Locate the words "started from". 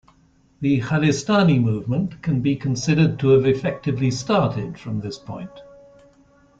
4.09-4.99